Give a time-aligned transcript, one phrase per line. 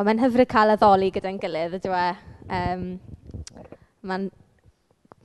[0.00, 2.04] Wel mae'n hyfryd cael addoli gyda'n gilydd ydw e.
[2.56, 2.84] Um,
[4.08, 4.22] ma'n...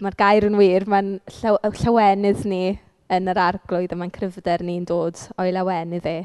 [0.03, 2.73] mae gair yn wir, mae'n llaw- llawenydd ni
[3.15, 6.17] yn yr arglwydd a mae'n cryfder ni'n dod o'i lawenydd e.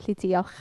[0.00, 0.56] Felly diolch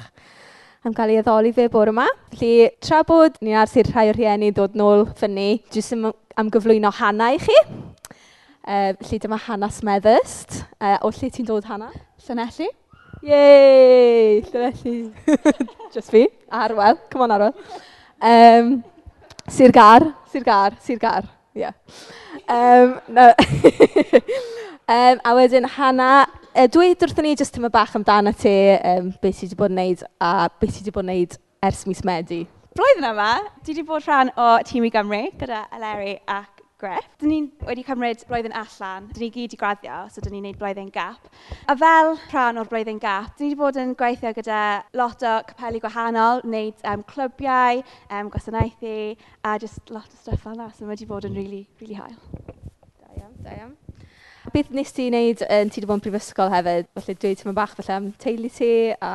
[0.85, 2.05] am cael ei addoli fe bore yma.
[2.35, 6.53] Felly tra bod ni ar sir rhai o'r rhieni dod nôl fyny jyst am am
[6.53, 7.57] gyflwyno Hana i chi.
[8.61, 10.61] Uh, felly dyma hanas meddyst.
[10.77, 11.89] Uh, o lle ti'n dod Hana?
[12.27, 12.69] Llanelli.
[13.23, 14.41] Yay!
[14.41, 15.13] Llefelly.
[15.93, 16.27] Just fi.
[16.51, 16.99] Arwel.
[17.09, 17.53] Come on Arwel.
[18.19, 18.83] Um,
[19.47, 20.13] Sir Gar.
[20.29, 20.71] Sir Gar.
[20.81, 21.23] Sir Gar.
[21.53, 21.71] Yeah.
[22.49, 23.33] Um, no.
[24.89, 28.53] um, a wedyn Hanna, uh, dwi wrthyn ni jyst yma bach amdano ti,
[28.91, 31.85] um, beth ti wedi bod yn neud a beth ti wedi bod yn neud ers
[31.87, 32.41] mis Medi.
[32.75, 33.29] Blwyddyn yma,
[33.61, 36.52] dwi wedi bod rhan o Tîm i Gymru gyda Eleri ac
[36.83, 37.19] sgript.
[37.21, 39.07] Dyn ni wedi cymryd blwyddyn allan.
[39.13, 41.29] Dyn ni gyd i graddio, so dyn ni'n gwneud blwyddyn gap.
[41.71, 44.63] A fel rhan o'r blwyddyn gap, dyn ni wedi bod yn gweithio gyda
[44.99, 48.97] lot o capelu gwahanol, wneud um, clwbiau, um, gwasanaethu,
[49.43, 52.17] a just lot o stuff fel yna, So mae wedi bod yn really, really hael.
[52.99, 53.77] Da iawn, da iawn.
[54.53, 56.91] Beth nes ti wneud yn ti wedi bod yn prifysgol hefyd?
[56.99, 59.13] Felly dweud ti'n bach falle am teulu ti a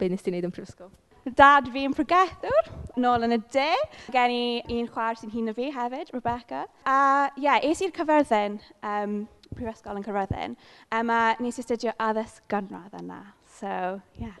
[0.00, 0.92] beth nes ti wneud yn prifysgol?
[1.24, 3.68] dad fi yn pregethwr nôl yn y de.
[4.14, 6.64] Gen i un chwaer sy'n hun o fi hefyd, Rebecca.
[6.88, 6.98] A
[7.36, 9.16] ie, yeah, es i'r cyfyrddin, um,
[9.56, 10.56] prifysgol yn cyfyrddin,
[10.96, 13.22] um, a nes i astudio addysg gynradd yna.
[13.58, 14.28] So, ie.
[14.28, 14.38] Yeah.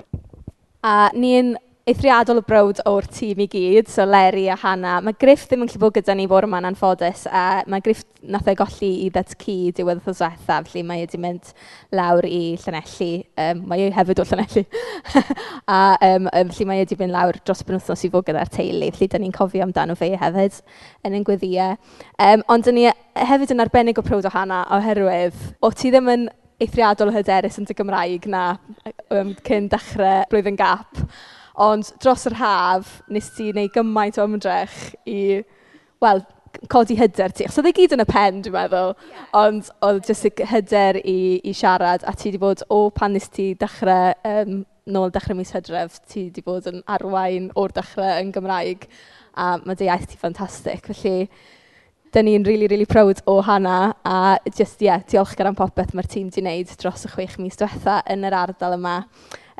[0.86, 1.56] A ni'n
[1.88, 5.00] eithriadol o brod o'r tîm i gyd, so Leri a Hannah.
[5.04, 8.50] Mae Griff ddim yn gallu bod gyda ni bore yma'n anffodus a mae Griff nath
[8.52, 11.52] ei golli i iddet ci diwedd o diwethaf felly mae wedi mynd
[11.96, 13.10] lawr i Llanelli.
[13.40, 14.66] Um, mae ei hefyd o Llanelli
[15.78, 18.92] a um, yym felly mae wedi mynd lawr dros y penwythnos i fod gyda'r teulu,
[18.98, 20.60] felly da ni'n cofio amdano fe hefyd
[21.08, 21.80] yn ein gweddiau.
[22.20, 22.94] Um, ond da ni e,
[23.32, 27.66] hefyd yn arbennig o prod o Hannah oherwydd o ti ddim yn eithriadol hyderus yn
[27.68, 28.46] dy Gymraeg na
[29.08, 31.06] um, cyn dechrau blwyddyn gap.
[31.60, 34.76] Ond dros yr haf nes ti wneud gymaint o ymdrech
[35.08, 35.42] i
[36.00, 36.24] wel
[36.72, 37.44] codi hyder ti.
[37.46, 39.26] Achos oedd e gyd yn y pen dwi'n meddwl yeah.
[39.38, 43.28] ond oedd jyst y hyder i i siarad a ti wedi bod o pan nes
[43.30, 48.32] ti dechrau um, nôl dechrau mis Hydref ti wedi bod yn arwain o'r dechrau yn
[48.34, 48.86] Gymraeg
[49.38, 50.82] a mae dy iaith ti ffantastig.
[50.88, 51.28] Felly
[52.10, 53.94] dyn ni'n really, really proud o hana.
[54.04, 57.58] a just, ie yeah, diolchgar am popeth mae'r tîm wedi wneud dros y chwech mis
[57.60, 58.96] diwetha yn yr ardal yma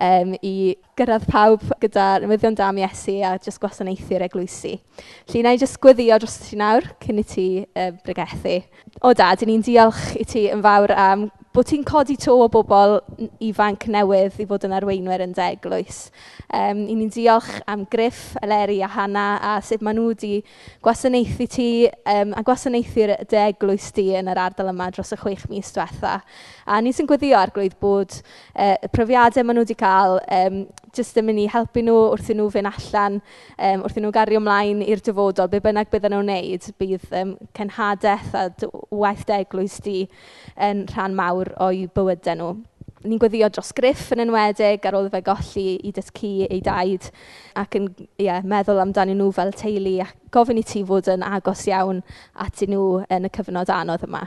[0.01, 0.55] um, i
[0.99, 4.77] gyrraedd pawb gyda newyddion dam Iesu a jyst gwasanaethu'r eglwysi.
[5.31, 8.61] Lly, na i jyst gweddio dros ti nawr cyn i ti uh, bregethu.
[9.05, 11.29] O Dad, 'y ni'n diolch i ti yn fawr am
[11.61, 12.95] bod ti'n codi to o bobl
[13.45, 16.07] ifanc newydd i fod yn arweinwyr yn deglwys.
[16.49, 20.33] Um, I ni'n diolch am Griff, Eleri a Hanna a sut maen nhw wedi
[20.81, 21.69] gwasanaethu ti
[22.09, 23.17] um, a gwasanaethu'r...
[23.29, 26.21] deglwys eglwys di yn yr ardal yma dros y chwech mis diwetha.
[26.67, 28.17] A ni sy'n gweddïo arglwydd bod
[28.55, 30.63] uh, y profiadau maen nhw wedi cael um,
[30.97, 34.13] jyst yn mynd i helpu nhw wrth i nhw fynd allan um, wrth i nhw
[34.15, 35.51] gario ymlaen i'r dyfodol.
[35.53, 38.47] Be bynnag bydden nhw'n wneud bydd um, cenhadaeth a
[38.91, 39.99] waith deglwys di
[40.57, 42.51] yn rhan mawr o'i bywydau nhw.
[43.01, 47.07] Ni'n gweddio dros griff yn enwedig ar ôl fe golli i dysgu ei daid
[47.57, 47.87] ac yn
[48.21, 52.03] yeah, meddwl amdano nhw fel teulu a gofyn i ti fod yn agos iawn
[52.45, 54.27] atyn nhw yn y cyfnod anodd yma.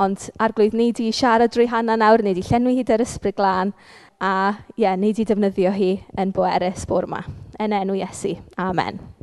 [0.00, 3.72] Ond arglwydd, ni di siarad drwy hana nawr, ni di llenwi hyd yr Ysbryd Glân
[4.20, 4.32] a
[4.76, 7.24] ie ni di defnyddio hi yn bwerus bore yma.
[7.60, 8.36] Yn enw Iesu.
[8.60, 9.15] Amen.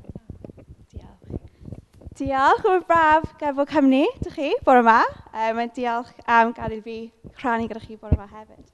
[2.13, 4.99] Diolch, mae'n braf gael fod cymni, dych chi, bore yma.
[5.33, 6.97] Um, diolch am um, gadw fi
[7.39, 8.67] rhannu gyda chi bore yma hefyd.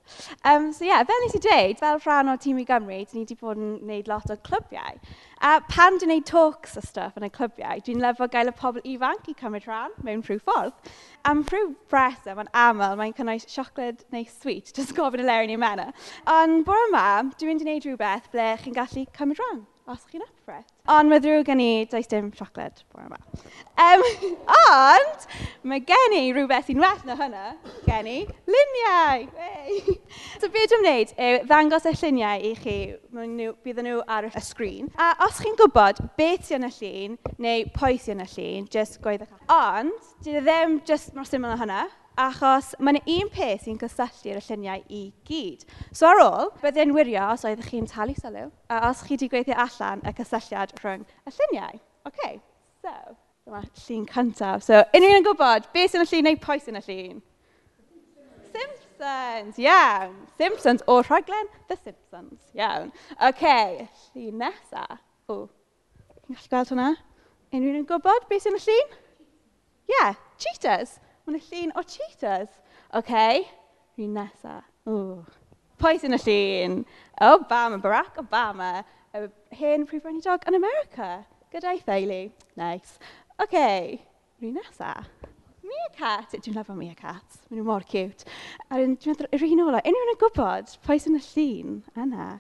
[0.43, 3.21] Um, so ie, yeah, fel nes i dweud, fel rhan o Tîm i Gymru, dyn
[3.21, 4.99] ni wedi bod yn gwneud lot o clybiau.
[5.39, 8.83] A pan dwi'n gwneud talks o stuff yn y clybiau, dwi'n lyfo gael y pobl
[8.83, 10.91] ifanc i cymryd rhan mewn rhyw ffordd.
[11.31, 15.55] Am rhyw bresau, mae'n aml, mae'n cynnwys siocled neu sweet, jyst gofyn y leri ni
[15.55, 15.93] mena.
[16.27, 17.07] Ond bore yma,
[17.39, 20.65] dwi'n mynd i wneud rhywbeth ble chi'n gallu cymryd rhan os chi'n up for it.
[20.89, 23.17] Ond mae ddrwg gen i, does dim siocled bore yma.
[23.81, 24.03] Um,
[24.59, 25.25] ond
[25.69, 27.45] mae gen i rhywbeth sy'n well na hynna,
[27.87, 28.17] gen i
[28.49, 29.25] luniau.
[29.39, 29.97] Hey.
[30.41, 32.77] so be dwi'n wneud yw ddangos y lluniau i chi,
[33.65, 34.91] bydd nhw ar y sgrin.
[35.01, 39.41] A os chi'n gwybod beth sy'n y llun neu pwy sy'n y llun, just gweithio.
[39.55, 41.81] Ond, dwi ddim just mor syml na hynna,
[42.19, 45.63] achos mae yna un peth sy'n cysylltu'r lluniau i gyd.
[45.95, 49.55] So ar ôl, byddai'n wirio os oeddech chi'n talu sylw, a os chi wedi gweithio
[49.63, 51.79] allan y cysylltiad rhwng y lluniau.
[52.09, 52.21] OK,
[52.83, 52.95] so,
[53.47, 54.67] dyma llun cyntaf.
[54.67, 57.19] So, unrhyw yn gwybod, beth sy'n y llun neu pwy sy'n y llun?
[58.51, 60.15] Simpsons, iawn.
[60.37, 62.91] Simpsons o rhaglen The Simpsons, iawn.
[63.29, 63.45] OK,
[64.13, 64.99] llun nesaf.
[65.31, 65.45] O,
[66.25, 66.95] chi'n gallu gweld hwnna?
[67.49, 68.97] Unrhyw yn gwybod beth sy'n y llun?
[69.89, 70.99] Ie, yeah, cheaters.
[71.29, 72.53] Mae yna llun o cheetahs.
[72.97, 73.11] OK,
[73.93, 74.63] rhywun nesaf.
[74.89, 75.19] Ww.
[75.77, 76.79] Pwy sy'n y llun?
[77.21, 78.69] Obama, Barack Obama,
[79.13, 79.27] y
[79.59, 81.09] hen prif dog yn America.
[81.53, 82.31] Gyda'i theulu.
[82.57, 82.97] Nice.
[83.37, 84.01] Oce, okay.
[84.41, 84.95] rhywun nesa.
[85.61, 86.33] Meerkat.
[86.33, 87.37] Dwi'n lyfo meerkat.
[87.51, 88.25] Maen nhw mor cute.
[88.65, 92.31] A dwi'n meddwl, yr un ola, unrhyw yn gwybod pwy sy'n y llun yna?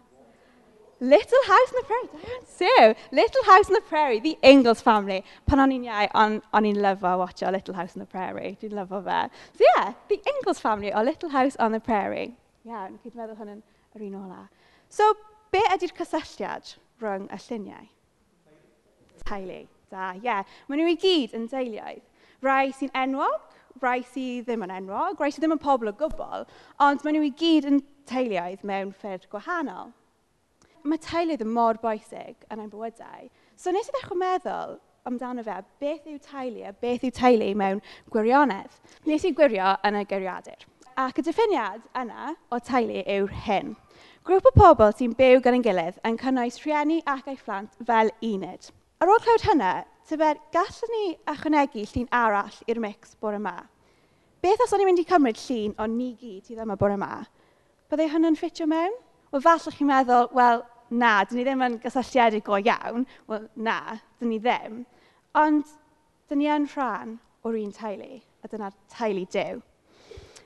[1.01, 2.09] Little House on the Prairie.
[2.45, 5.23] So, Little House on the Prairie, the Ingalls family.
[5.47, 8.57] Pan o'n i'n iau, o'n, on i'n lyfo watcho Little House on the Prairie.
[8.59, 9.19] Dwi'n lyfo fe.
[9.55, 12.35] So, yeah, the Ingalls family o Little House on the Prairie.
[12.67, 13.61] Iawn, yeah, cyd meddwl hwn yn
[13.95, 14.41] yr un ola.
[14.91, 15.13] So,
[15.55, 17.87] be ydy'r cysylltiad rhwng y lluniau?
[19.23, 19.61] Teulu.
[19.89, 20.25] Da, ie.
[20.25, 20.57] Yeah.
[20.67, 22.03] Maen nhw i gyd yn deuluoedd.
[22.43, 23.47] Rai sy'n enwog,
[23.83, 26.43] rai sy ddim yn enwog, rai sy ddim yn pobl o gwbl,
[26.83, 27.79] ond maen nhw i gyd yn
[28.09, 29.95] teuluoedd mewn ffyrdd gwahanol
[30.83, 33.29] mae teulu ddim mor boesig yn ein bywydau.
[33.59, 34.77] So nes i ddechrau meddwl
[35.09, 37.81] amdano fe, beth yw teulu a beth yw teulu mewn
[38.13, 38.75] gwirionedd.
[39.09, 40.65] Nes i gwirio yn y geiriadur.
[40.99, 43.75] Ac y diffiniad yna o teulu yw'r hyn.
[44.27, 48.11] Grŵp o pobl sy'n byw gan ein gilydd yn cynnwys rhieni ac eu phlant fel
[48.25, 48.69] uned.
[48.99, 49.73] Ar ôl clywed hynny,
[50.09, 53.55] tyfer gallwn ni ychwanegu llun arall i'r mix bore yma.
[54.43, 56.99] Beth os o'n i'n mynd i cymryd llun o'n ni gyd i ddim y bore
[56.99, 57.13] yma?
[57.89, 58.93] Byddai hynny'n ffitio mewn?
[59.31, 63.05] Wel falle chi'n meddwl, wel na, dyn ni ddim yn gysylltiedig go iawn.
[63.29, 63.79] Wel na,
[64.17, 64.79] dyn ni ddim.
[65.37, 65.75] Ond
[66.29, 69.59] dyn ni yn rhan o'r un teulu, a dyna'r teulu dew.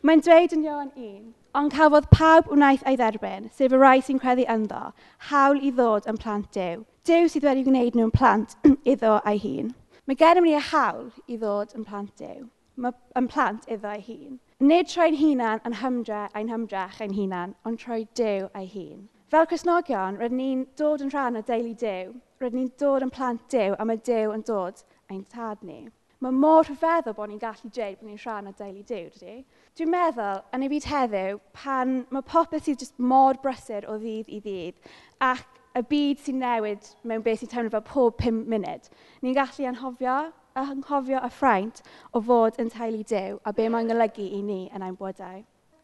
[0.03, 4.19] Mae'n dweud yn Ioan 1, ond cafodd pawb wnaeth ei dderbyn, sef y rai sy'n
[4.19, 4.89] credu ynddo,
[5.29, 6.83] hawl i ddod yn plant dew.
[7.07, 8.57] Dew sydd wedi gwneud nhw'n plant
[8.95, 9.71] iddo ei hun.
[10.03, 12.49] Mae gennym ni y hawl i ddod yn plant dew.
[12.75, 14.41] Mae yn plant iddo ei hun.
[14.63, 19.01] Nid troi'n hunan yn hymdre a'n hymdrech ein hunan, ond troi dew ei hun.
[19.33, 22.13] Fel Cresnogion, rydyn ni'n dod yn rhan o deulu dew.
[22.39, 24.79] Rydyn ni'n dod yn plant dew a mae dew yn dod
[25.11, 25.81] ein tad ni.
[26.23, 29.35] Mae mor rhyfeddol bod ni'n gallu dweud bod ni'n rhan o deulu dew, dydy?
[29.75, 34.31] Dwi'n meddwl, yn ei byd heddiw, pan mae popeth sydd jyst mor brysur o ddydd
[34.31, 34.93] i ddydd,
[35.27, 38.87] ac y byd sy'n newid mewn beth sy'n teimlo fel pob 5 munud,
[39.25, 40.17] ni'n gallu anhofio
[40.55, 41.81] anghofio a ffraint
[42.13, 45.43] o fod yn teulu dew a be mae'n golygu i ni yn ein bwydau.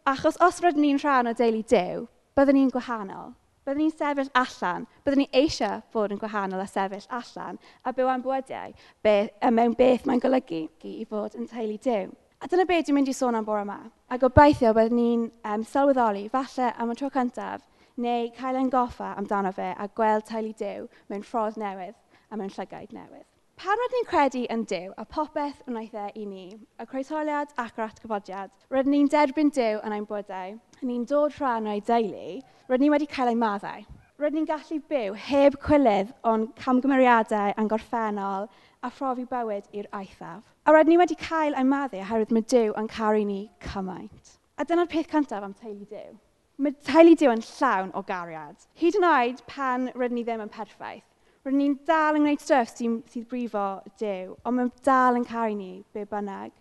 [0.09, 2.07] Achos os rydyn ni'n rhan o deulu dew,
[2.37, 3.33] byddwn ni'n gwahanol.
[3.65, 8.11] Byddwn ni'n sefyll allan, byddwn ni eisiau fod yn gwahanol a sefyll allan a byw
[8.13, 8.75] am bwydau
[9.05, 9.15] be,
[9.51, 12.13] mewn beth mae'n golygu i fod yn teulu dew.
[12.39, 13.79] A dyna beth dwi'n mynd i sôn am bore yma.
[14.09, 17.65] A gobeithio byddwn ni'n um, sylweddoli, falle am y tro cyntaf,
[17.99, 21.97] neu cael ein goffa amdano fe a gweld teulu dew mewn ffordd newydd
[22.29, 23.27] a mewn llygaid newydd.
[23.59, 26.43] Pan rydyn ni'n credu yn Dyw a popeth wnaeth e i ni,
[26.79, 31.67] y croesoliad ac yr atgyfodiad, rydyn ni'n derbyn Dyw yn ein bwydau, ni'n dod rhan
[31.67, 32.37] o'i deulu,
[32.69, 33.83] rydyn ni wedi cael ei maddau.
[34.23, 38.47] Rydyn ni'n gallu byw heb cwylydd ond camgymeriadau yn gorffennol
[38.79, 40.47] a phrofi bywyd i'r aethaf.
[40.63, 44.37] A rydyn ni wedi cael ei maddu oherwydd mae Dyw yn caru ni cymaint.
[44.55, 46.15] A dyna'r peth cyntaf am teulu Dyw.
[46.63, 48.69] Mae teulu Dyw yn llawn o gariad.
[48.79, 51.08] Hyd yn oed pan rydyn ni ddim yn perffaith
[51.49, 55.55] Rydyn ni'n dal yn gwneud stwff sy'n, sydd brifo dew, ond mae'n dal yn caru
[55.57, 56.51] ni be bynnag.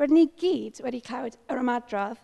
[0.00, 2.22] Rydyn ni gyd wedi clywed yr ymadrodd,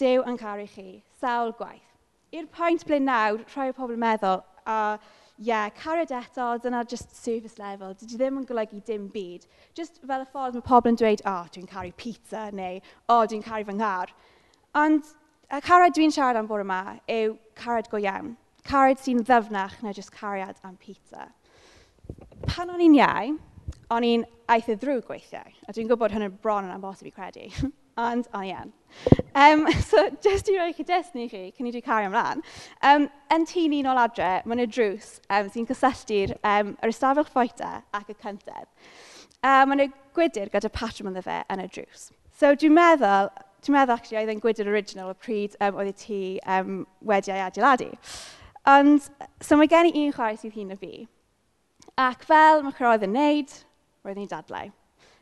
[0.00, 1.90] dew yn caru chi, sawl gwaith.
[2.32, 6.46] I'r pwynt ble nawr, rhai o pobl yn meddwl, a uh, ie, yeah, cariad eto,
[6.64, 9.44] dyna just surface level, dydy ddim yn golygu dim byd.
[9.76, 13.18] Just fel y ffordd mae pobl yn dweud, o, oh, dwi'n caru pizza, neu, o,
[13.18, 14.14] oh, dwi'n caru fy nghar.
[14.80, 15.12] Ond
[15.52, 18.32] y cariad dwi'n siarad am bore yma yw cariad go iawn.
[18.64, 21.28] Cariad sy'n ddyfnach na just cariad am pizza
[22.48, 23.34] pan o'n i'n iau,
[23.94, 25.52] o'n i'n aeth y ddrwg gweithiau.
[25.66, 27.48] A dwi'n gwybod hynny bron yn amhosib i credu,
[28.06, 28.72] ond o'n i yn.
[29.38, 32.42] Um, so, jyst i roi cydest ni chi, cyn i dwi cario ymlaen.
[32.86, 37.28] Um, yn tîn un o'r adre, mae yna drws um, sy'n cysylltu'r um, yr ystafell
[37.28, 38.66] ffoeta ac y cyntedd.
[39.40, 39.86] Um, mae yna
[40.16, 42.10] gwydr gyda patrwm ynddo fe yn y drws.
[42.40, 43.30] So, dwi'n meddwl,
[43.62, 46.20] dwi'n meddwl actually oedd e'n gwydr original o pryd um, oedd y tŷ
[46.58, 47.92] um, wedi ei adeiladu.
[48.68, 49.06] Ond,
[49.40, 51.06] so mae gen i un chwaer sydd hun o fi,
[52.00, 53.56] Ac fel mae roedd yn neud,
[54.06, 54.70] roedd ni'n dadlau.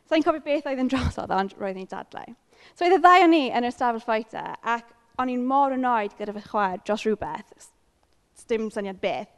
[0.07, 2.35] So i'n cofio beth oedd yn drosodd, ond roedd ni'n dadlau.
[2.73, 6.15] So oedd y ddau o'n ni yn yr stafell ffoeta, ac o'n i'n mor annoed
[6.19, 7.71] gyda fy chwaer dros rhywbeth,
[8.49, 9.29] dim syniad beth,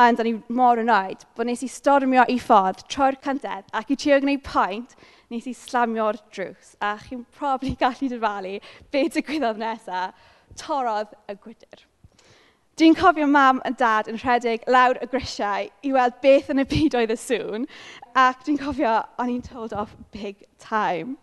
[0.00, 3.98] ond o'n i'n mor annoed bod nes i stormio i ffordd troi'r cyntedd ac i
[4.00, 4.94] trio gwneud pwynt
[5.30, 8.54] nes i slamio'r drws a chi'n probably gallu dyfalu
[8.94, 10.14] beth digwyddodd nesaf,
[10.58, 11.84] torodd y gwydr.
[12.74, 16.64] Dwi'n cofio mam a dad yn rhedeg lawr y grisiau i weld beth yn y
[16.66, 17.66] byd oedd y sŵn,
[18.18, 21.14] ac dwi'n cofio o'n i'n told off big time.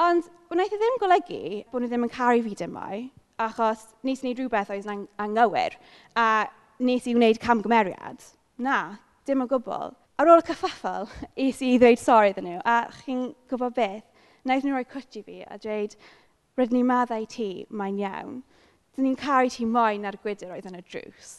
[0.00, 3.02] Ond wnaeth e ddim golygu bod nhw ddim yn caru fi dymau,
[3.48, 5.76] achos nes i wneud rhywbeth oedd yn anghywir,
[6.16, 6.48] a
[6.80, 8.24] nes i wneud camgymeriad.
[8.64, 8.80] Na,
[9.28, 9.92] dim o gwbl.
[10.16, 11.04] Ar ôl y cyffaffel,
[11.50, 14.08] es i ddweud sori iddyn nhw, a chi'n gwybod beth?
[14.48, 16.00] Wnaeth nhw roi cwtio fi a dweud,
[16.56, 18.42] rydyn ni maddau ti, mae'n iawn
[18.94, 21.32] dyn ni'n caru ti moyn na'r gwydr oedd yn y drws.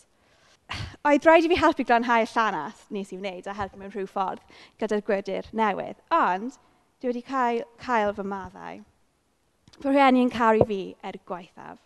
[1.06, 4.08] Oedd rhaid i fi helpu glanhau y llanast nes i wneud a helpu mewn rhyw
[4.10, 4.42] ffordd
[4.82, 6.58] gyda'r gwydr newydd, ond
[7.00, 8.82] dwi wedi cael, cael fy maddau.
[9.78, 11.78] Fy rhieni yn caru fi er gwaethaf.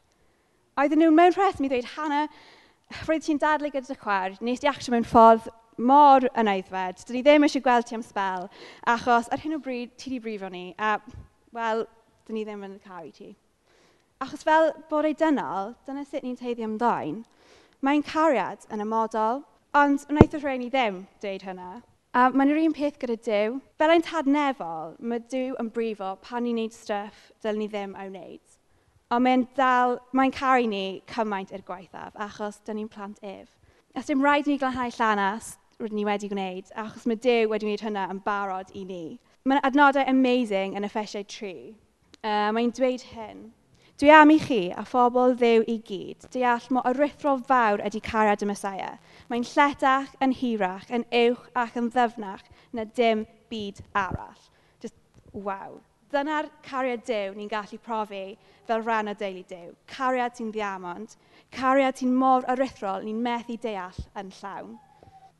[0.79, 2.29] Oedden nhw'n mewn rheswm i ddweud, Hannah,
[3.07, 5.49] roedd ti'n dadlu gyda dy chwer, nes di actio mewn ffordd
[5.91, 7.03] mor yn aeddfed.
[7.07, 8.47] Dyn ni ddim eisiau gweld ti am sbel,
[8.93, 10.95] achos ar hyn o bryd ti wedi brifo ni, a,
[11.55, 11.83] wel,
[12.27, 13.33] dyn ni ddim yn caru ti.
[14.19, 17.21] Achos fel bod ei dynol, dyna sut ni'n teiddi ymlaen,
[17.79, 19.45] mae'n cariad yn y model,
[19.79, 21.67] ond wnaeth y rhain i ddim dweud hynna.
[22.11, 23.59] A mae'n yr un peth gyda Dyw.
[23.79, 28.09] Fel ein tadnefol, mae Dyw yn brifo pan ni'n neud stuff dyl ni ddim a'i
[28.09, 28.57] wneud.
[29.15, 30.81] Ond mae'n dal, mae'n caru ni
[31.13, 33.53] cymaint i'r gwaethaf, achos dyn ni'n plant ef.
[33.95, 37.85] Os dim rhaid ni glanhau llanas rydyn ni wedi gwneud, achos mae Dyw wedi gwneud
[37.87, 39.05] hynna yn barod i ni.
[39.47, 41.55] Mae'n adnodau amazing yn Effesiau tri.
[42.19, 43.47] Uh, mae'n dweud hyn.
[43.99, 48.45] Dwi am i chi a phobl ddew i gyd deall mo arithro fawr ydy cariad
[48.45, 48.91] y Mesaia.
[49.27, 54.45] Mae'n lletach yn hirach, yn uwch ac yn ddyfnach na dim byd arall.
[54.79, 54.95] Just,
[55.33, 55.81] wow.
[56.15, 58.23] Dyna'r cariad dew ni'n gallu profi
[58.69, 59.75] fel rhan o deulu dew.
[59.91, 61.19] Cariad sy'n ddiamond,
[61.59, 64.77] cariad sy'n mor arithrol ni'n methu deall yn llawn.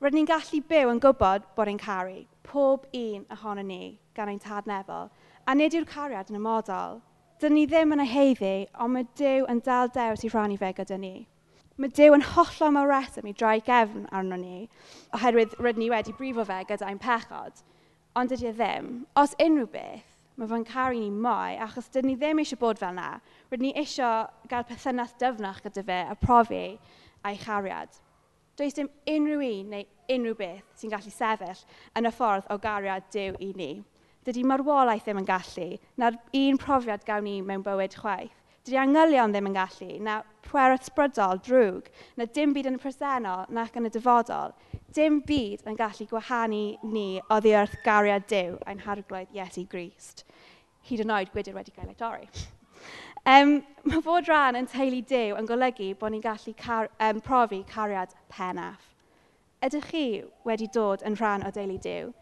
[0.03, 4.43] Rydyn ni'n gallu byw yn gwybod bod ein caru, pob un ohono ni gan ein
[4.43, 5.07] tad nefol.
[5.47, 6.99] a nid yw'r cariad yn ymodol,
[7.39, 8.53] dyn ni ddim yn ei heiddi,
[8.83, 11.13] ond mae Dyw yn dal dewis i rannu fe gyda ni.
[11.79, 14.65] Mae Dyw yn hollol mor reswm i droi gefn arno ni,
[15.15, 17.61] oherwydd rydyn ni wedi brifo fe gyda ein pechod,
[18.19, 18.89] ond dydy e ddim.
[19.21, 22.91] Os unrhyw beth, mae fe'n caru ni mwy, achos dyn ni ddim eisiau bod fel
[22.91, 23.13] yna.
[23.53, 26.65] Rydyn ni eisiau gael perthynas dyfnach gyda fe a profi
[27.23, 28.01] a'i chariad.
[28.59, 31.63] Does dim unrhyw un neu unrhyw beth sy'n gallu sefyll
[31.95, 33.71] yn y ffordd o gariad Dyw i ni
[34.29, 38.35] dydy marwolaeth ddim yn gallu, na'r un profiad gawn ni mewn bywyd chwaith.
[38.67, 41.87] Dydy angylion ddim yn gallu, na pwer ysbrydol, drwg,
[42.19, 44.53] na dim byd yn y presennol nac yn y dyfodol.
[44.93, 46.61] Dim byd yn gallu gwahanu
[46.93, 50.25] ni o ddiwrth gariad Dyw a'n harglwydd Iesu Grist.
[50.85, 52.29] Hyd yn oed gwydr wedi cael ei dorri.
[53.25, 53.59] Um,
[53.89, 58.13] mae fod rhan yn teulu dew yn golygu bod ni'n gallu car, um, profi cariad
[58.29, 58.85] pennaf.
[59.65, 60.05] Ydych chi
[60.45, 62.13] wedi dod yn rhan o deulu dew?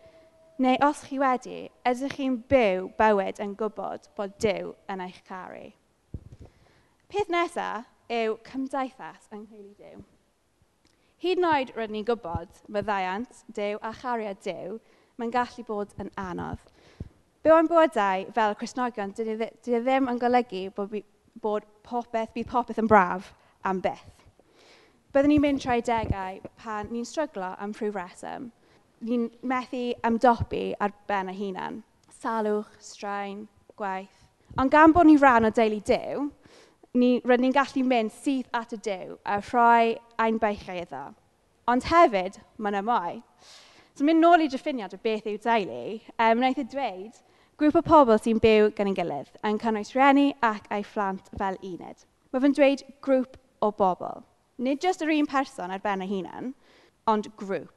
[0.58, 5.68] Neu os chi wedi, ydych chi'n byw bywyd yn gwybod bod Dyw yn eich caru?
[7.14, 10.02] Peth nesaf yw cymdeithas yng Nghymru Dyw.
[11.22, 14.80] Hyd yn oed rydyn ni'n gwybod fyddaiant, Dyw a chariad Dyw,
[15.22, 16.74] mae'n gallu bod yn anodd.
[17.46, 21.06] Byw yn bywydau fel Cresnogion, dydw i dy ddim yn golygu bod, bi,
[21.38, 23.30] bod popeth, bydd popeth yn braf
[23.62, 24.26] am byth.
[25.14, 28.50] Byddwn ni'n mynd traedegau pan ni'n stryglo am rhyw reswm
[29.06, 31.84] ni'n methu ymdopi ar ben y hunan.
[32.18, 33.46] Salwch, straen,
[33.78, 34.26] gwaith.
[34.58, 36.28] Ond gan bod ni rhan o deulu dew,
[36.98, 41.04] ni, rydyn ni'n gallu mynd syth at y dew a rhoi ein beichau iddo.
[41.68, 43.22] Ond hefyd, mae yna mwy.
[43.98, 47.22] So mynd nôl i diffiniad o beth yw deulu, um, wnaeth y dweud
[47.58, 51.58] grŵp o pobl sy'n byw gan ein gilydd yn cynnwys rhieni ac eu phlant fel
[51.66, 52.04] uned.
[52.30, 54.22] Mae fe'n dweud grŵp o bobl.
[54.62, 56.54] Nid jyst yr un person ar ben y hunan,
[57.10, 57.77] ond grŵp.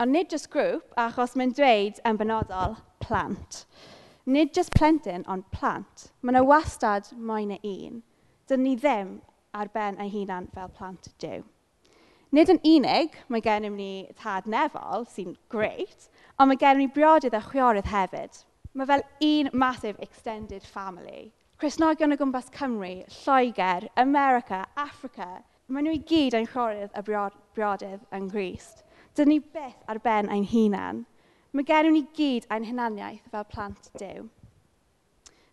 [0.00, 3.64] Ond nid jyst grŵp, achos mae'n dweud yn benodol plant.
[4.24, 6.06] Nid jyst plentyn, ond plant.
[6.22, 7.98] Mae yna wastad mwy na un.
[8.48, 9.18] Dyn ni ddim
[9.52, 11.44] ar ben ein hunan fel plant Dyw.
[12.32, 17.36] Nid yn unig, mae gennym ni tad nefol, sy'n greit, ond mae gennym ni briodydd
[17.36, 18.40] a chwiorydd hefyd.
[18.72, 21.32] Mae fel un massive extended family.
[21.60, 28.06] Cresnogion o gwmpas Cymru, Lloegr, America, Africa, maen nhw i gyd yn chwiorydd a briodydd
[28.16, 28.86] yn Grist.
[29.18, 31.04] Dyn ni byth ar ben ein hunan.
[31.52, 34.28] Mae gennym ni gyd ein hunaniaeth fel plant dew.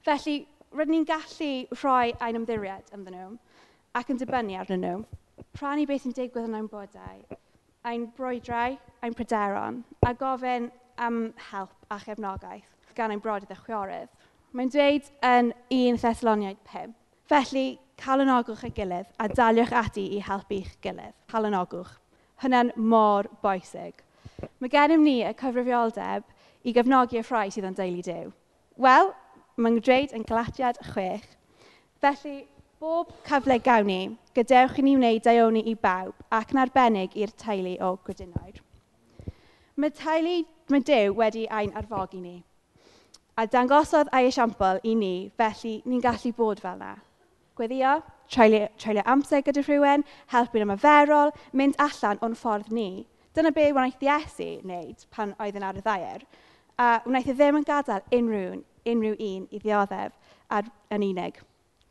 [0.05, 0.35] Felly,
[0.71, 3.31] rydyn ni'n gallu rhoi ein ymddiried ymddyn nhw
[3.97, 5.01] ac yn dibynnu arnyn nhw.
[5.57, 7.23] Rhannu beth yn digwydd yn ein bodau,
[7.89, 10.69] ein broedrau, ein pryderon, a gofyn
[11.01, 14.13] am help a chefnogaeth gan ein brodydd y chwiorydd.
[14.53, 16.93] Mae'n dweud yn 1 Thessaloniaid 5.
[17.29, 21.17] Felly, calonogwch y gilydd a daliwch ati i helpu'ch gilydd.
[21.31, 21.97] Calonogwch.
[22.43, 24.03] Hwna'n mor boesig.
[24.61, 26.25] Mae gennym ni y cyfrifioldeb
[26.63, 28.33] i gefnogi y ffrau sydd yn deulu dew.
[28.87, 29.13] Wel,
[29.57, 31.25] mae'n dweud yn galatiad chwech.
[32.03, 32.35] Felly,
[32.81, 34.01] bob cyfle gawn ni,
[34.37, 38.61] gadewch i ni wneud daioni i bawb ac yn arbennig i'r teulu o Grydynoed.
[39.77, 42.37] Mae teulu, mae Dyw wedi ein arfogi ni
[43.37, 46.95] a dangosodd ei esiampl i ni, felly ni'n gallu bod fel yna
[47.57, 47.97] gweddio,
[48.31, 53.05] treulio, treulio amser gyda rhywun, helpu'n ymaferol, mynd allan o'n ffordd ni.
[53.37, 56.25] Dyna be wnaeth Iesu wneud pan oedd yn ar y ddair.
[56.77, 58.61] A wnaeth e ddim yn gadael unrhyw,
[58.93, 60.17] unrhyw un i ddioddef
[60.53, 61.41] ar, yn unig.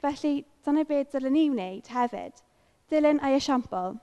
[0.03, 0.35] Felly,
[0.67, 2.43] dyna be dylen ni wneud hefyd.
[2.91, 3.97] Dilyn ei esiampl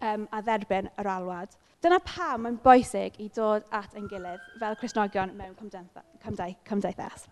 [0.00, 1.56] um, a dderbyn yr alwad.
[1.84, 7.28] Dyna pam mae'n bwysig i dod at ein gilydd fel Cresnogion mewn cymdeithas.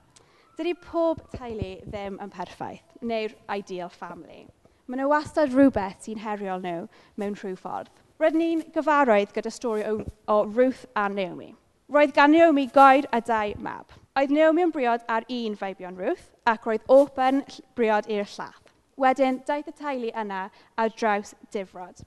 [0.57, 4.47] Dydy pob teulu ddim yn perffaith, neu'r ideal family.
[4.89, 6.87] Mae nhw wastad rhywbeth sy'n heriol nhw
[7.21, 7.91] mewn rhyw ffordd.
[8.23, 9.99] Rydyn ni'n gyfarwydd gyda stori o,
[10.33, 11.51] o Ruth a Naomi.
[11.93, 13.93] Roedd gan Naomi goed a dau mab.
[14.17, 17.43] Oedd Naomi yn briod ar un feibion Ruth ac roedd Open
[17.77, 18.73] briod i'r llath.
[18.97, 20.47] Wedyn, daeth y teulu yna
[20.81, 22.01] ar draws difrod.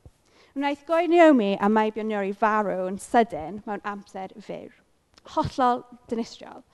[0.56, 4.74] Wnaeth goi Naomi a mae maibion farw yn sydyn mewn amser fyr.
[5.36, 6.66] Hollol dynistriol.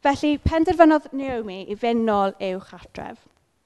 [0.00, 3.18] Felly penderfynodd Naomi i fynd nôl i'w chartref.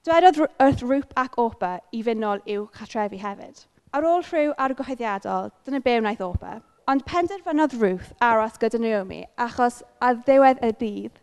[0.02, 3.60] Dywedodd wrth rŵp ac Opa i fynd nôl i'w cartrefi hefyd.
[3.94, 6.56] Ar ôl rhyw argyhoeddiadol, dyna be wnaeth Opa.
[6.90, 11.20] Ond penderfynodd Ruth aros gyda Naomi achos a ddiwedd y dydd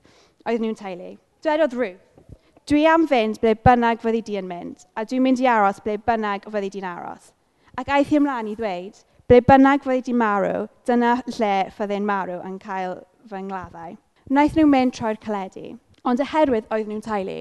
[0.48, 1.10] oedd nhw'n teulu.
[1.44, 2.30] Dywedodd Ruth,
[2.72, 5.98] dwi am fynd ble bynnag fyddi di yn mynd, a dwi'n mynd i aros ble
[6.06, 7.34] bynnag fyddi di'n aros.
[7.76, 12.40] Ac aeth hi ymlaen i ddweud, ble bynnag fyddi di marw, dyna lle fyddi'n marw
[12.48, 14.00] yn cael fy ngladdau.
[14.32, 15.74] Wnaeth nhw mynd troi'r caledu,
[16.08, 17.34] ond oherwydd oedd nhw'n teulu,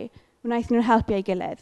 [0.42, 1.60] wnaeth nhw'n helpu ei gilydd.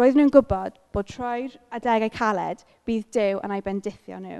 [0.00, 4.38] Roedd nhw'n gwybod bod troi'r adegau caled bydd dew yn ei bendithio nhw.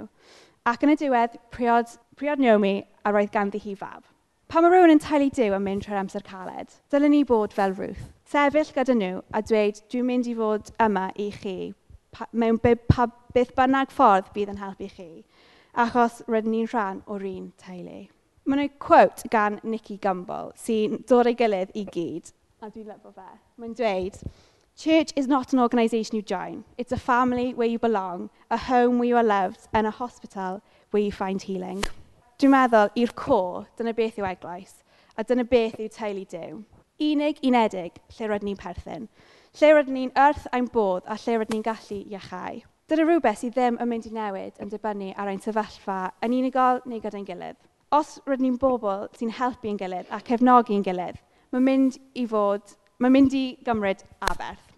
[0.71, 2.71] Ac yn y diwedd, priod, priod Naomi
[3.05, 4.07] a roedd ganddi hi fab.
[4.49, 7.77] Pan mae rhywun yn talu dew yn mynd trwy'r amser caled, dylen ni bod fel
[7.77, 8.07] Ruth.
[8.25, 11.55] Sefyll gyda nhw a dweud, dwi'n mynd i fod yma i chi
[12.17, 13.05] pa, mewn byb, pa,
[13.37, 15.07] beth bynnag ffordd bydd yn helpu chi,
[15.85, 18.01] achos rydyn ni'n rhan o'r un teulu.
[18.51, 22.33] Mae yna quote gan Nicky Gumbel sy'n dod ei gilydd i gyd.
[22.59, 23.29] A dwi'n lyfo fe.
[23.63, 24.17] Mae'n dweud,
[24.75, 26.65] Church is not an organisation you join.
[26.77, 30.61] It's a family where you belong, a home where you are loved, and a hospital
[30.89, 31.79] where you find healing.
[32.43, 33.39] Dwi'n meddwl i'r co,
[33.79, 34.75] dyna beth yw eglwys,
[35.15, 36.59] a dyna beth yw teulu Dyw.
[37.07, 39.09] Unig, unedig, lle rydyn ni'n perthyn.
[39.61, 42.63] Lle rydyn ni'n earth a'n bodd a lle rydyn ni'n gallu iachau.
[42.91, 46.83] Dyna rhywbeth sydd ddim yn mynd i newid yn dibynnu ar ein sefyllfa yn unigol
[46.83, 51.19] neu gyda'n gilydd os rydyn ni'n bobl sy'n helpu'n gilydd a cefnogi'n gilydd,
[51.51, 54.69] mae'n mynd i fod, mae'n mynd i gymryd aberth.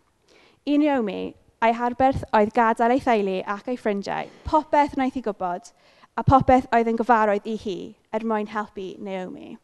[0.66, 5.70] I Naomi, a'i harberth oedd gadael ei theulu ac ei ffrindiau, popeth wnaeth i gwybod
[6.18, 7.78] a popeth oedd yn gyfarwydd i hi
[8.14, 9.58] er mwyn helpu Naomi.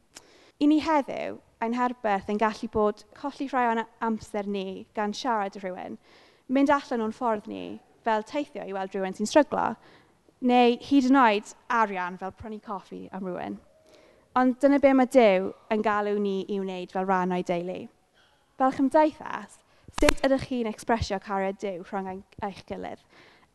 [0.60, 5.58] I ni heddiw, ein harberth yn gallu bod colli rhai o'n amser ni gan siarad
[5.58, 5.98] rhywun,
[6.48, 9.72] mynd allan o'n ffordd ni fel teithio i weld rhywun sy'n stryglo,
[10.42, 13.58] neu hyd yn oed arian fel prynu coffi am rhywun.
[14.40, 17.80] Ond dyna be mae Dyw yn galw ni i wneud fel rhan o'i deulu.
[18.60, 19.58] Fel chymdeithas,
[20.00, 23.02] sut ydych chi'n expresio cariad Dyw rhwng eich gilydd?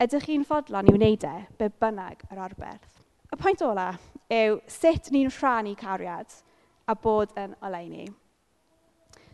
[0.02, 3.00] Ydych chi'n fodlon i wneud e be bynnag yr arberth?
[3.32, 3.92] Y pwynt ola
[4.34, 6.36] yw sut ni'n rhannu cariad
[6.90, 8.10] a bod yn oleini.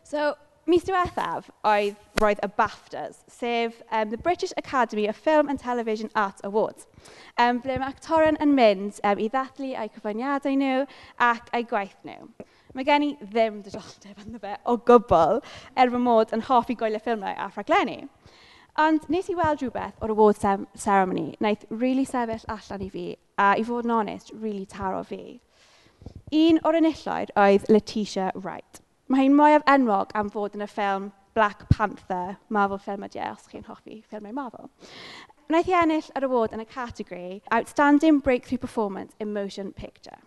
[0.07, 0.35] So,
[0.69, 6.11] Mis diwethaf oedd, roedd y BAFTAs, sef um, the British Academy of Film and Television
[6.15, 6.87] Art Awards,
[7.39, 10.83] um, ble mae actoren yn mynd um, i ddathlu eu cyfaniadau nhw
[11.25, 12.29] ac eu gwaith nhw.
[12.77, 15.41] Mae gen i ddim diddordeb ynddo fe o gwbl
[15.81, 18.05] er fy mod yn hoffi goelio ffilmau a rhaglenni.
[18.85, 23.07] Ond nes i weld rhywbeth o'r award ceremony, wnaeth really sefyll allan i fi,
[23.41, 25.41] a i fod yn onest, really taro fi.
[26.37, 28.85] Un o'r enilloedd oedd Letitia Wright.
[29.11, 33.31] Mae hi'n mwyaf enwog am fod yn y ffilm Black Panther, Marvel ffilm ydi e,
[33.33, 34.69] os chi'n hoffi ffilmau Marvel.
[35.49, 40.21] Wnaeth hi ennill yr award yn y categori Outstanding Breakthrough Performance in Motion Picture.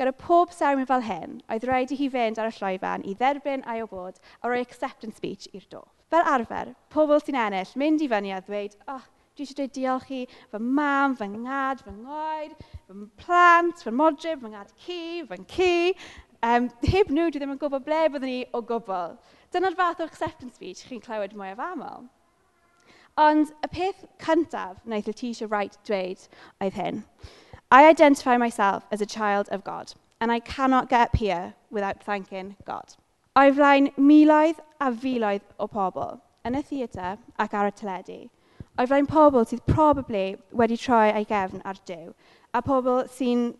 [0.00, 3.66] Gyda pob sermon fel hyn, oedd rhaid i hi fynd ar y llwyfan i dderbyn
[3.68, 5.84] a'i award a roi acceptance speech i'r do.
[6.08, 9.04] Fel arfer, pobl sy'n ennill mynd i fyny a ddweud, oh,
[9.36, 12.56] dwi eisiau dweud diolch i fy mam, fy ngad, fy ngoed,
[12.88, 15.72] fy plant, fy modryb, fy ngad ci, fy ci,
[16.42, 19.12] Um, heb nhw, dwi ddim yn gwybod ble byddwn ni o gwbl.
[19.54, 22.08] Dyna'r fath o acceptance speech chi'n clywed mwy o aml.
[23.22, 26.26] Ond y peth cyntaf wnaeth Letitia Wright dweud
[26.64, 27.04] oedd hyn.
[27.70, 32.02] I identify myself as a child of God, and I cannot get up here without
[32.02, 32.96] thanking God.
[33.38, 38.20] O'i flaen miloedd a filoedd o pobl, yn y theatr ac ar y teledu.
[38.80, 42.10] O'i flaen pobl sydd probably wedi troi ei gefn ar dyw,
[42.50, 43.52] a pobl sy'n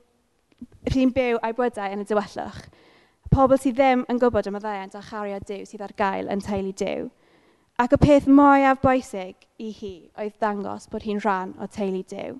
[0.89, 2.63] rydyn byw a'i bwydau yn y diwellwch.
[3.33, 6.43] Pobl sydd ddim yn gwybod am y ddeant a chariad Dyw sydd ar gael yn
[6.45, 7.07] teulu Dyw.
[7.81, 12.37] Ac y peth mwyaf bwysig i hi oedd dangos bod hi'n rhan o teulu Dyw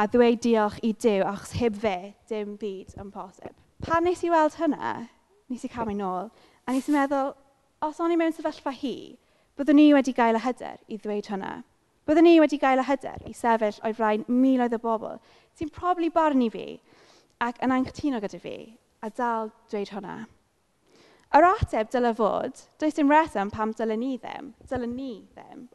[0.00, 1.96] a ddweud diolch i Dyw achos heb fe
[2.30, 3.52] dim byd yn posib.
[3.84, 4.94] Pan nes i weld hynna,
[5.50, 6.30] nes i cael ei nôl,
[6.64, 7.34] a nes i meddwl,
[7.84, 8.94] os o'n i mewn sefyllfa hi,
[9.58, 11.52] byddwn ni wedi gael y hyder i ddweud hynna.
[12.08, 15.18] Byddwn ni wedi gael y hyder i sefyll o'i flaen miloedd o bobl
[15.58, 16.66] sy'n probably barnu fi
[17.40, 18.56] ac yn anghytuno gyda fi,
[19.02, 20.16] a dal dweud hwnna.
[21.36, 25.68] Yr ateb dylai fod, does dim reswm pam dylen ni ddim, dylen ni ddim.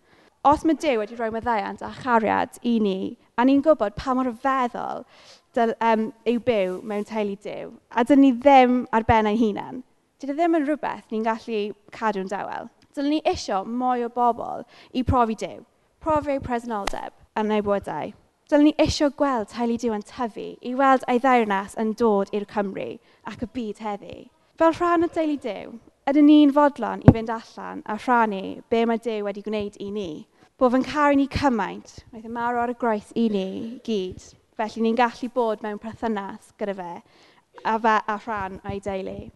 [0.45, 4.29] Os mae Dyw wedi rhoi meddaiant a chariad i ni, a ni'n gwybod pa mor
[4.43, 5.05] feddwl
[5.57, 9.79] dyl, um, yw byw mewn teulu Dyw, a dyn ni ddim ar ben ein hunan,
[10.21, 11.63] dydy ddim yn rhywbeth ni'n gallu
[11.95, 12.69] cadw'n dawel.
[12.93, 15.63] Dylen ni isio mwy o bobl i profi Dyw,
[16.03, 18.13] profi eu presenoldeb a'n eu bywydau.
[18.45, 22.43] Dylen ni eisiau gweld Haili Dyw yn tyfu i weld ei ddeyrnas yn dod i'r
[22.51, 22.83] Cymru
[23.31, 24.17] ac y byd heddi.
[24.61, 25.71] Fel rhan o Deulu Dyw,
[26.11, 30.09] ydyn ni'n fodlon i fynd allan a rhannu be mae Dyw wedi gwneud i ni.
[30.61, 33.47] Bod fy'n caru ni cymaint, wnaeth y marw ar y groes i ni
[33.87, 34.27] gyd.
[34.61, 39.31] Felly ni'n gallu bod mewn perthynas gyda fe a, fe, a rhan o'i deulu.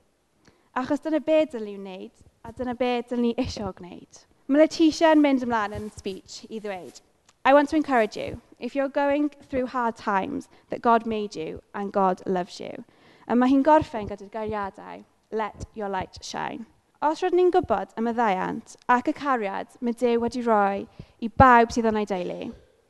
[0.78, 4.22] Achos dyna be dylwn ni'n wneud, a dyna be dylwn ni eisiau gwneud.
[4.46, 7.02] Mae Leticia yn mynd ymlaen yn speech i ddweud,
[7.44, 11.62] I want to encourage you if you're going through hard times, that God made you
[11.74, 12.84] and God loves you.
[13.28, 16.66] A mae hi'n gorffen gyda'r geiriadau, let your light shine.
[17.02, 20.88] Os rydyn ni'n gwybod am y ddeiant ac y cariad mae Dyw wedi rhoi
[21.24, 22.50] i bawb sydd yn ei deulu,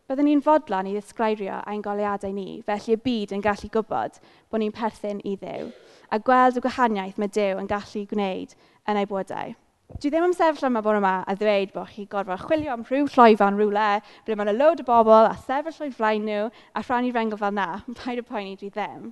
[0.10, 4.18] byddwn ni'n fodlon i ddisgrifio ein goleadau ni, felly y byd yn gallu gwybod
[4.50, 5.70] bod ni'n perthyn i Ddew,
[6.10, 8.56] a gweld y gwahaniaeth mae Dyw yn gallu gwneud
[8.90, 9.54] yn ei bwydau.
[9.98, 13.08] Dwi ddim yn sefyll yma bore yma a ddweud bod chi gorfod chwilio am rhyw
[13.10, 13.88] llwyfan rhywle
[14.28, 16.44] ble mae yna load o bobl a sefyll o'i flaen nhw
[16.78, 17.66] a rhannu rengl fel na.
[17.98, 19.08] Paid o poeni dwi ddim.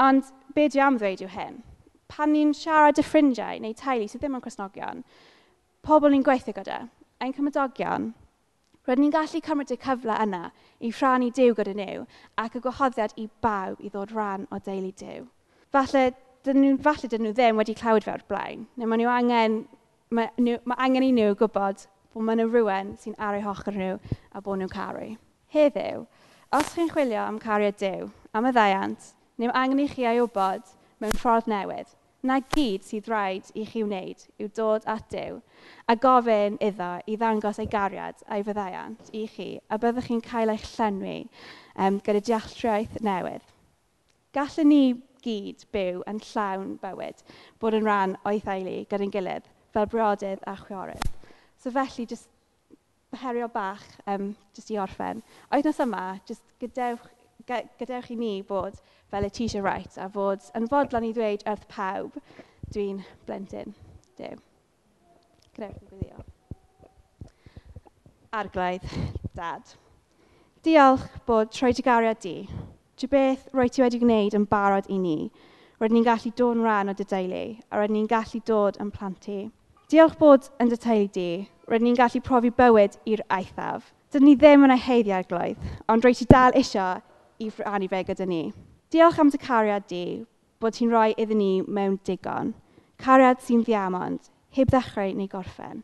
[0.00, 1.58] Ond be dwi am ddweud yw hyn.
[2.08, 5.02] Pan ni'n siarad y ffrindiau neu teulu sydd ddim yn Cresnogion,
[5.86, 6.78] pobl ni'n gweithio gyda,
[7.20, 8.06] ein cymrydogion,
[8.88, 10.40] rydyn ni'n gallu cymryd y cyfle yna
[10.80, 12.06] i rhannu Dyw gyda nhw
[12.40, 15.28] ac y gwahoddiad i bawb i ddod rhan o deulu Dyw.
[15.76, 16.06] Falle,
[16.48, 19.60] dyn nhw, falle dyn nhw ddim wedi clywed fel blaen, neu maen nhw angen
[20.10, 23.76] mae, nhw, mae angen i nhw gwybod bod maen nhw rhywun sy'n ar eu hochr
[23.78, 23.90] nhw
[24.34, 25.12] a bod nhw'n caru.
[25.54, 26.00] Heddiw,
[26.58, 30.72] os chi'n chwilio am cariad Dyw, am y ddeiant, neu angen i chi ei wybod
[31.02, 31.92] mewn ffordd newydd,
[32.26, 35.38] na gyd sydd rhaid i chi wneud yw dod at Dyw
[35.86, 40.50] a gofyn iddo i ddangos ei gariad a'i fyddaiant i chi a byddwch chi'n cael
[40.56, 41.16] eich llenwi
[41.76, 43.46] um, gyda dealltriaeth newydd.
[44.34, 44.82] Gallwn ni
[45.22, 47.24] gyd byw yn llawn bywyd
[47.62, 51.08] bod yn rhan o'i theulu gyda'n gilydd– fel brodydd a chwiorydd.
[51.60, 52.28] So felly jyst
[53.22, 55.22] herio bach um, jyst i orffen.
[55.52, 57.08] Oednos yma, jyst gadewch,
[57.46, 58.78] gadewch i ni bod
[59.10, 62.18] fel Letitia right a fod yn fodlon i ddweud wrth pawb
[62.70, 63.74] dwi'n blentyn.
[64.18, 64.38] Dew.
[65.56, 66.24] Gadewch i gwyddio.
[68.40, 68.86] Arglaidd,
[69.34, 69.74] dad.
[70.62, 72.36] Diolch bod troi digariad di.
[73.00, 75.30] Di beth roi ti wedi gwneud yn barod i ni.
[75.80, 78.92] Roedd ni'n gallu dod yn rhan o dy deulu a roedd ni'n gallu dod yn
[78.94, 79.40] plant ti.
[79.90, 81.30] Diolch bod yn dy teulu di,
[81.66, 83.88] rydyn ni'n gallu profi bywyd i'r eithaf.
[84.14, 86.84] Dydyn ni ddim yn ei heiddiau gloedd, ond rwy ti dal isio
[87.42, 88.52] i rhannu fe gyda ni.
[88.94, 90.04] Diolch am dy cariad di,
[90.62, 92.54] bod ti'n rhoi iddyn ni mewn digon.
[93.02, 95.82] Cariad sy'n ddiamond, heb ddechrau neu gorffen.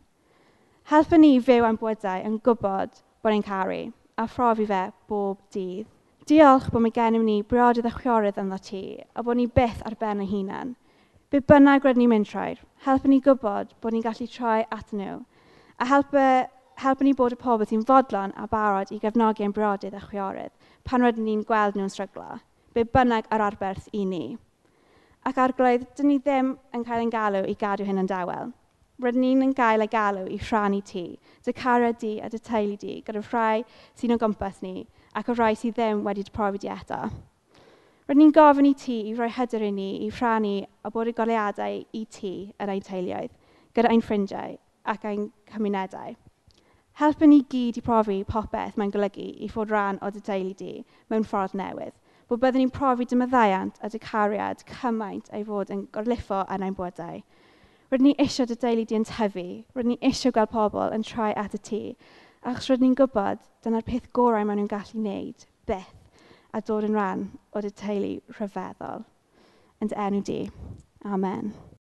[0.92, 3.82] Helpa ni fyw am bwydau yn gwybod bod ni'n caru
[4.22, 5.90] a phrofi fe bob dydd.
[6.30, 9.98] Diolch bod mae gennym ni briodydd a chwiorydd ynddo ti a bod ni byth ar
[9.98, 10.76] ben ein hunan.
[11.26, 15.18] Be bynnag rydyn ni'n mynd trwy'r, helpu ni gwybod bod ni'n gallu troi at nhw,
[15.82, 16.24] a helpu,
[16.78, 20.54] helpu ni bod y pobl sy'n fodlon a barod i gefnogi ein brodydd a chwiorydd
[20.86, 22.38] pan rydyn ni'n gweld nhw'n stryglo,
[22.74, 24.36] be bynnag ar arberth i ni.
[25.26, 28.52] Ac arglwydd, dyn ni ddim yn cael ein galw i gadw hyn yn dawel.
[29.02, 31.06] Rydyn ni'n yn gael ei galw i rhannu ti,
[31.44, 33.64] dy cara di a dy teulu di, gyda rhai
[33.98, 34.86] sy'n o gwmpas ni,
[35.18, 37.08] ac y rhai sydd ddim wedi profi di eto.
[38.06, 41.12] Rydyn ni'n gofyn i ti i roi hyder i ni i rhannu a bod y
[41.18, 42.28] goleadau i ti
[42.62, 43.32] yn ein teuluoedd,
[43.74, 44.52] gyda ein ffrindiau
[44.92, 46.12] ac ein cymunedau.
[47.00, 50.70] Helpa ni gyd i profi popeth mae'n golygu i fod rhan o dy deulu di
[51.10, 51.98] mewn ffordd newydd,
[52.30, 56.68] bod byddwn ni'n profi dy meddaiant a dy cariad cymaint ei fod yn gorliffo yn
[56.68, 57.20] ein bwydau.
[57.90, 61.34] Rydyn ni eisiau dy deulu di yn tyfu, rydyn ni eisiau gweld pobl yn troi
[61.34, 61.84] at y ti,
[62.46, 65.95] achos rydyn ni'n gwybod dyna'r peth gorau maen nhw'n gallu wneud, byth
[66.56, 69.02] a dod yn rhan o dy teulu rhyfeddol.
[69.84, 70.40] Yn dy enw di.
[71.04, 71.52] Amen.